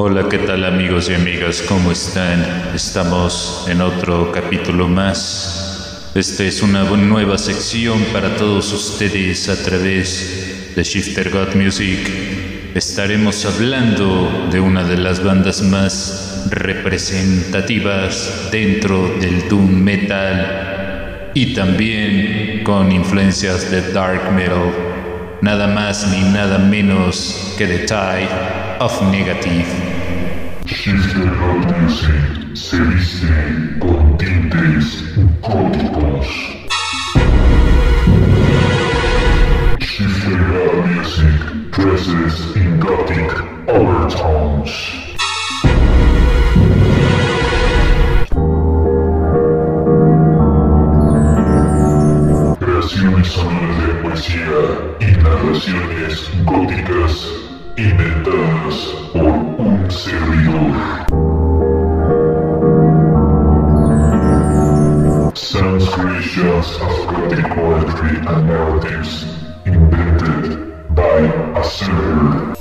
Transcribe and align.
Hola, 0.00 0.28
¿qué 0.28 0.38
tal 0.38 0.64
amigos 0.64 1.10
y 1.10 1.14
amigas? 1.14 1.60
¿Cómo 1.60 1.90
están? 1.90 2.70
Estamos 2.72 3.66
en 3.68 3.80
otro 3.80 4.30
capítulo 4.30 4.86
más. 4.86 6.12
Esta 6.14 6.44
es 6.44 6.62
una 6.62 6.84
nueva 6.84 7.36
sección 7.36 8.04
para 8.12 8.36
todos 8.36 8.72
ustedes 8.72 9.48
a 9.48 9.60
través 9.60 10.72
de 10.76 10.84
Shifter 10.84 11.30
God 11.30 11.56
Music. 11.56 11.98
Estaremos 12.76 13.44
hablando 13.44 14.46
de 14.52 14.60
una 14.60 14.84
de 14.84 14.98
las 14.98 15.20
bandas 15.20 15.62
más 15.62 16.44
representativas 16.48 18.50
dentro 18.52 19.16
del 19.18 19.48
doom 19.48 19.82
metal 19.82 21.32
y 21.34 21.54
también 21.54 22.62
con 22.62 22.92
influencias 22.92 23.68
de 23.68 23.90
dark 23.90 24.32
metal. 24.32 24.72
Nada 25.40 25.66
más 25.66 26.06
ni 26.06 26.20
nada 26.20 26.58
menos 26.58 27.56
que 27.58 27.66
The 27.66 27.78
Tide 27.80 28.57
of 28.80 29.02
Negative. 29.10 29.66
Music 31.80 32.54
se 32.54 32.80
viste 32.80 33.78
con 33.80 34.16
tintes 34.16 35.02
góticos. 35.40 36.26
Shifter 39.80 40.38
God 40.52 40.86
Music 40.86 41.70
dresses 41.72 42.56
in 42.56 42.78
gothic 42.78 43.32
overtones. 43.66 44.94
Sonoras 53.24 53.78
de 53.78 53.94
poesía 54.02 54.60
y 55.00 55.06
narraciones 55.22 56.30
góticas 56.44 57.47
inventadas 57.78 58.76
por 59.12 59.22
un 59.22 59.88
servidor. 59.88 60.74
Sounds 65.34 65.88
creations 65.90 66.76
of 66.80 67.06
gothic 67.06 67.46
poetry 67.54 68.18
and 68.26 68.48
narratives 68.48 69.26
invented 69.64 70.74
by 70.90 71.20
a 71.54 71.64
server. 71.64 72.54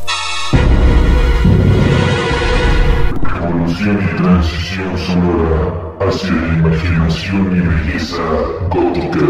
Revolución 3.23 3.97
y 4.03 4.17
transición 4.17 4.97
sonora 4.97 5.59
hacia 5.99 6.31
la 6.31 6.53
imaginación 6.59 7.55
y 7.55 7.61
belleza 7.61 8.23
gótica. 8.69 9.25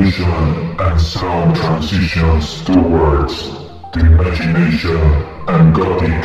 Evolution 0.00 0.80
and 0.80 0.98
sound 0.98 1.54
transitions 1.56 2.64
towards 2.64 3.50
the 3.92 4.00
imagination 4.00 4.96
and 5.46 5.74
gothic 5.74 6.24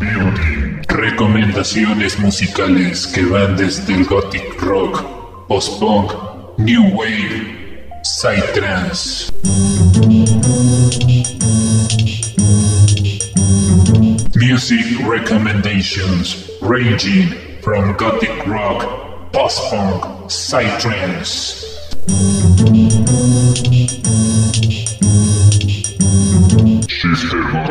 beauty. 0.00 0.82
Recomendaciones 0.88 2.18
musicales 2.18 3.06
que 3.06 3.24
van 3.26 3.56
desde 3.56 3.94
el 3.94 4.06
gothic 4.06 4.60
rock, 4.60 5.46
post-punk, 5.46 6.10
new 6.58 6.82
wave, 6.96 7.92
psytrance. 8.02 9.30
Music 14.34 15.06
recommendations 15.06 16.50
ranging 16.60 17.28
from 17.62 17.96
gothic 17.96 18.44
rock, 18.48 19.32
post-punk, 19.32 20.02
psytrance. 20.26 21.71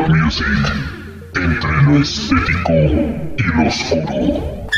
Music. 0.08 0.46
Estético 2.00 2.72
y 2.72 3.42
lo 3.54 3.68
oscuro. 3.68 4.68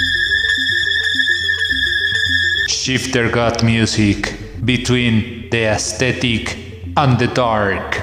Shifter 2.69 3.31
God 3.31 3.62
Music 3.62 4.34
between 4.65 5.49
the 5.51 5.67
aesthetic 5.67 6.57
and 6.97 7.19
the 7.19 7.28
dark. 7.28 8.03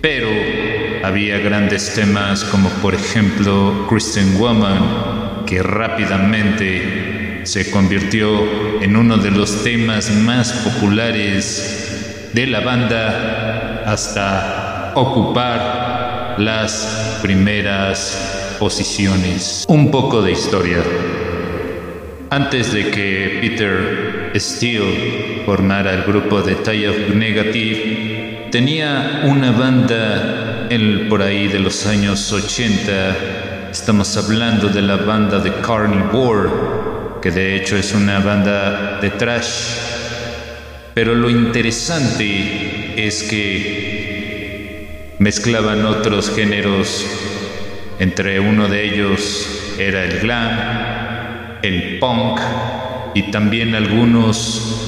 pero 0.00 0.28
había 1.04 1.38
grandes 1.38 1.94
temas 1.94 2.42
como 2.42 2.68
por 2.68 2.96
ejemplo 2.96 3.86
Christian 3.88 4.38
Woman, 4.38 5.44
que 5.46 5.62
rápidamente 5.62 7.42
se 7.44 7.70
convirtió 7.70 8.82
en 8.82 8.96
uno 8.96 9.18
de 9.18 9.30
los 9.30 9.62
temas 9.62 10.10
más 10.10 10.52
populares 10.52 12.30
de 12.32 12.44
la 12.48 12.58
banda 12.58 13.84
hasta 13.86 14.94
ocupar 14.96 15.91
las 16.38 17.18
primeras 17.22 18.56
posiciones. 18.58 19.64
Un 19.68 19.90
poco 19.90 20.22
de 20.22 20.32
historia. 20.32 20.78
Antes 22.30 22.72
de 22.72 22.90
que 22.90 23.38
Peter 23.40 24.32
Steele 24.36 25.42
formara 25.44 25.92
el 25.92 26.02
grupo 26.02 26.40
de 26.40 26.54
Tie 26.54 26.88
of 26.88 27.14
Negative, 27.14 28.48
tenía 28.50 29.22
una 29.24 29.52
banda 29.52 30.68
en, 30.70 31.08
por 31.08 31.22
ahí 31.22 31.48
de 31.48 31.58
los 31.58 31.86
años 31.86 32.32
80. 32.32 33.70
Estamos 33.70 34.16
hablando 34.16 34.68
de 34.68 34.82
la 34.82 34.96
banda 34.96 35.38
de 35.38 35.52
Carnivore, 35.60 36.50
que 37.20 37.30
de 37.30 37.56
hecho 37.56 37.76
es 37.76 37.92
una 37.92 38.20
banda 38.20 38.98
de 39.00 39.10
trash. 39.10 39.92
Pero 40.94 41.14
lo 41.14 41.28
interesante 41.30 42.94
es 42.96 43.22
que 43.24 43.91
mezclaban 45.22 45.86
otros 45.86 46.34
géneros. 46.34 47.06
Entre 48.00 48.40
uno 48.40 48.66
de 48.66 48.84
ellos 48.84 49.74
era 49.78 50.02
el 50.04 50.18
glam, 50.18 51.58
el 51.62 52.00
punk 52.00 52.40
y 53.14 53.30
también 53.30 53.76
algunos 53.76 54.36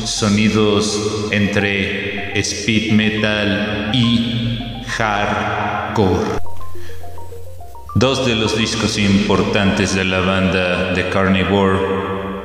sonidos 0.06 1.28
entre 1.30 2.36
speed 2.40 2.92
metal 2.92 3.90
y 3.94 4.82
hardcore. 4.88 6.40
Dos 7.94 8.26
de 8.26 8.34
los 8.34 8.58
discos 8.58 8.98
importantes 8.98 9.94
de 9.94 10.04
la 10.04 10.18
banda 10.18 10.92
de 10.94 11.08
Carnivore 11.10 11.78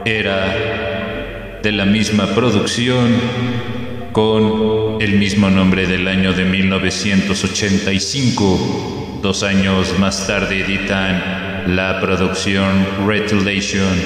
era 0.06 1.59
de 1.63 1.71
la 1.71 1.86
misma 1.86 2.27
producción 2.36 3.79
con 4.12 5.02
el 5.02 5.18
mismo 5.18 5.50
nombre 5.50 5.88
del 5.88 6.08
año 6.08 6.34
de 6.34 6.46
1985. 6.46 9.20
Dos 9.22 9.44
años 9.44 9.98
más 10.00 10.26
tarde 10.28 10.62
editan 10.62 11.76
la 11.76 12.00
producción 12.00 12.88
Retulation 13.06 14.02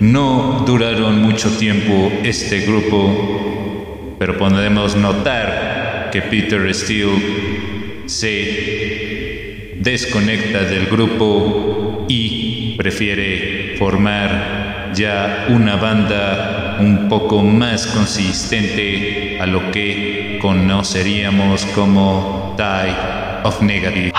No 0.00 0.62
duraron 0.66 1.22
mucho 1.22 1.48
tiempo 1.56 2.12
este 2.22 2.60
grupo, 2.60 4.14
pero 4.18 4.36
podemos 4.36 4.94
notar 4.94 6.10
que 6.12 6.20
Peter 6.22 6.74
Steele 6.74 8.04
se 8.06 9.76
desconecta 9.80 10.64
del 10.64 10.86
grupo 10.86 12.04
y 12.08 12.74
prefiere 12.76 13.74
formar 13.78 14.92
ya 14.94 15.46
una 15.48 15.76
banda 15.76 16.55
un 16.80 17.08
poco 17.08 17.42
más 17.42 17.86
consistente 17.86 19.38
a 19.40 19.46
lo 19.46 19.70
que 19.70 20.38
conoceríamos 20.40 21.64
como 21.66 22.54
Die 22.56 22.96
of 23.44 23.60
Negative. 23.62 24.12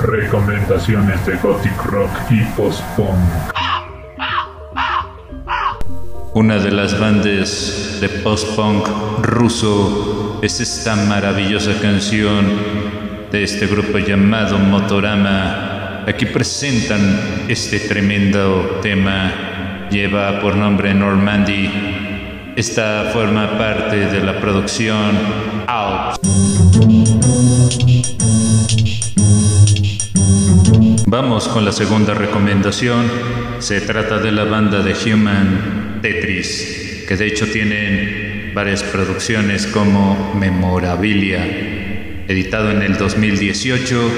Recomendaciones 0.00 1.24
de 1.26 1.36
Gothic 1.36 1.84
Rock 1.84 2.10
y 2.30 2.42
Post-Punk. 2.56 3.54
Una 6.34 6.58
de 6.58 6.72
las 6.72 6.98
bandas 6.98 7.98
de 8.00 8.08
post-punk 8.08 8.88
ruso 9.22 10.40
es 10.42 10.60
esta 10.60 10.96
maravillosa 10.96 11.80
canción 11.80 12.44
de 13.30 13.44
este 13.44 13.68
grupo 13.68 13.98
llamado 13.98 14.58
Motorama. 14.58 16.02
Aquí 16.08 16.26
presentan 16.26 17.46
este 17.48 17.78
tremendo 17.78 18.80
tema. 18.82 19.53
Lleva 19.90 20.40
por 20.40 20.56
nombre 20.56 20.94
Normandy. 20.94 21.70
Esta 22.56 23.10
forma 23.12 23.58
parte 23.58 23.96
de 23.96 24.20
la 24.22 24.40
producción 24.40 25.12
Out. 25.66 26.18
Vamos 31.06 31.48
con 31.48 31.64
la 31.64 31.72
segunda 31.72 32.14
recomendación. 32.14 33.10
Se 33.60 33.80
trata 33.80 34.18
de 34.18 34.32
la 34.32 34.44
banda 34.44 34.82
de 34.82 34.94
Human 34.94 36.00
Tetris, 36.02 37.04
que 37.06 37.16
de 37.16 37.26
hecho 37.26 37.46
tienen 37.46 38.52
varias 38.54 38.82
producciones 38.82 39.66
como 39.66 40.34
Memorabilia, 40.34 41.44
editado 42.26 42.70
en 42.70 42.82
el 42.82 42.96
2018. 42.96 44.10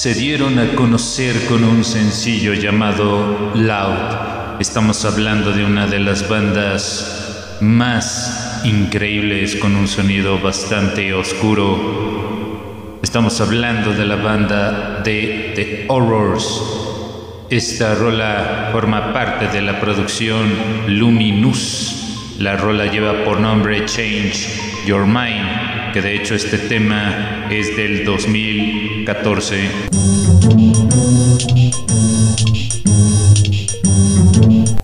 Se 0.00 0.14
dieron 0.14 0.58
a 0.58 0.74
conocer 0.76 1.44
con 1.44 1.62
un 1.62 1.84
sencillo 1.84 2.54
llamado 2.54 3.52
Loud. 3.54 4.58
Estamos 4.58 5.04
hablando 5.04 5.52
de 5.52 5.62
una 5.62 5.86
de 5.86 5.98
las 5.98 6.26
bandas 6.26 7.58
más 7.60 8.62
increíbles 8.64 9.56
con 9.56 9.76
un 9.76 9.86
sonido 9.86 10.38
bastante 10.38 11.12
oscuro. 11.12 12.98
Estamos 13.02 13.42
hablando 13.42 13.92
de 13.92 14.06
la 14.06 14.16
banda 14.16 15.02
de 15.04 15.52
The 15.54 15.84
Horrors. 15.88 16.62
Esta 17.50 17.94
rola 17.94 18.70
forma 18.72 19.12
parte 19.12 19.48
de 19.48 19.60
la 19.60 19.78
producción 19.80 20.50
Luminous. 20.86 22.36
La 22.38 22.56
rola 22.56 22.86
lleva 22.86 23.22
por 23.22 23.38
nombre 23.38 23.84
Change 23.84 24.48
Your 24.86 25.04
Mind, 25.04 25.92
que 25.92 26.00
de 26.00 26.14
hecho 26.16 26.34
este 26.34 26.56
tema 26.56 27.48
es 27.50 27.76
del 27.76 28.02
2014. 29.14 29.70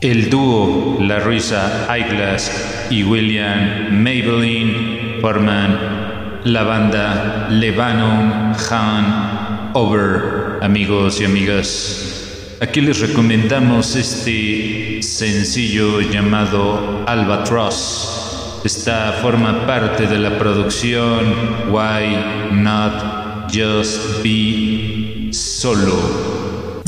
El 0.00 0.31
dúo 0.31 0.99
La 1.00 1.20
Ruisa 1.20 1.87
Eyeglass 1.88 2.87
y 2.90 3.05
William 3.05 4.02
Maybelline 4.02 5.20
forman 5.20 6.40
la 6.44 6.62
banda 6.62 7.49
Lebanon 7.50 8.52
Han 8.70 9.70
Over, 9.75 10.58
amigos 10.62 11.20
y 11.20 11.25
amigas. 11.25 12.56
Aquí 12.61 12.81
les 12.81 13.00
recomendamos 13.00 13.94
este 13.96 15.02
sencillo 15.02 16.00
llamado 16.00 17.05
Albatross. 17.06 18.62
Esta 18.64 19.19
forma 19.23 19.67
parte 19.67 20.06
de 20.06 20.19
la 20.19 20.38
producción 20.38 21.70
Why 21.70 22.17
Not 22.52 23.15
Just 23.52 24.22
Be 24.22 25.32
Solo. 25.32 26.82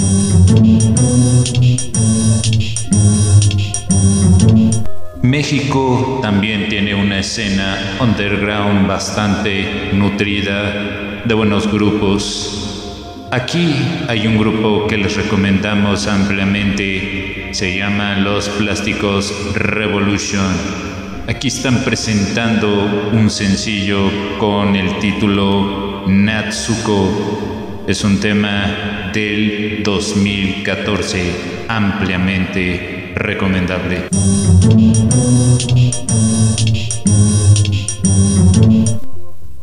México 5.22 6.20
también 6.22 6.68
tiene 6.68 6.94
una 6.94 7.20
escena 7.20 7.98
underground 8.00 8.86
bastante 8.86 9.90
nutrida 9.92 11.22
de 11.24 11.34
buenos 11.34 11.70
grupos. 11.70 13.28
Aquí 13.30 13.74
hay 14.08 14.26
un 14.26 14.38
grupo 14.38 14.86
que 14.86 14.96
les 14.96 15.16
recomendamos 15.16 16.06
ampliamente, 16.06 17.48
se 17.52 17.76
llama 17.76 18.16
Los 18.16 18.48
Plásticos 18.48 19.54
Revolution. 19.54 20.56
Aquí 21.28 21.48
están 21.48 21.84
presentando 21.84 23.10
un 23.12 23.28
sencillo 23.28 24.10
con 24.38 24.74
el 24.76 24.98
título 24.98 25.87
Natsuko. 26.06 27.84
Es 27.86 28.04
un 28.04 28.20
tema 28.20 29.10
del 29.12 29.82
2014, 29.82 31.32
ampliamente 31.68 33.12
recomendable. 33.14 34.08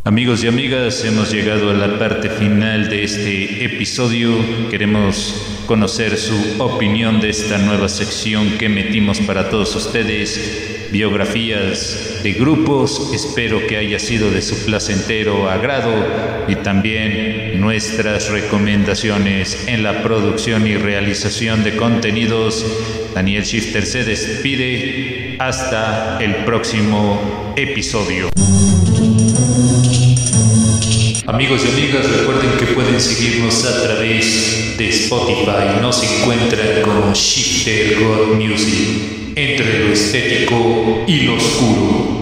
Amigos 0.03 0.43
y 0.43 0.47
amigas, 0.47 1.03
hemos 1.03 1.31
llegado 1.31 1.71
a 1.71 1.73
la 1.73 1.97
parte 1.97 2.29
final 2.29 2.89
de 2.89 3.03
este 3.03 3.65
episodio. 3.65 4.35
Queremos 4.69 5.63
conocer 5.65 6.15
su 6.17 6.35
opinión 6.59 7.19
de 7.19 7.31
esta 7.31 7.57
nueva 7.57 7.89
sección 7.89 8.57
que 8.59 8.69
metimos 8.69 9.19
para 9.21 9.49
todos 9.49 9.75
ustedes, 9.75 10.74
biografías 10.95 12.21
de 12.23 12.31
grupos. 12.31 13.11
Espero 13.13 13.67
que 13.67 13.75
haya 13.75 13.99
sido 13.99 14.31
de 14.31 14.41
su 14.41 14.63
placentero 14.63 15.49
agrado 15.49 15.91
y 16.47 16.55
también 16.55 17.59
nuestras 17.59 18.29
recomendaciones 18.29 19.67
en 19.67 19.83
la 19.83 20.01
producción 20.01 20.65
y 20.65 20.77
realización 20.77 21.65
de 21.65 21.75
contenidos. 21.75 22.65
Daniel 23.13 23.43
Shifter 23.43 23.85
se 23.85 24.05
despide. 24.05 25.35
Hasta 25.37 26.17
el 26.23 26.45
próximo 26.45 27.53
episodio. 27.57 28.29
Amigos 31.27 31.65
y 31.65 31.77
amigas, 31.77 32.09
recuerden 32.09 32.51
que 32.57 32.67
pueden 32.67 33.01
seguirnos 33.01 33.65
a 33.65 33.83
través 33.83 34.75
de 34.77 34.87
Spotify. 34.87 35.81
Nos 35.81 36.01
encuentran 36.03 36.83
como 36.83 37.13
Shifter 37.13 37.99
God 37.99 38.35
Music, 38.35 39.14
entre 39.35 39.79
lo 39.79 39.91
estético 39.91 41.03
y 41.07 41.21
lo 41.21 41.35
oscuro. 41.35 42.14